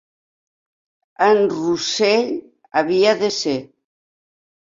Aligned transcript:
En 1.25 1.41
Russell 1.57 2.33
havia 2.81 3.13
de 3.21 3.31
ser... 3.39 3.57